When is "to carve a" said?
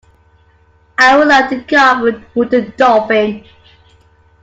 1.51-2.25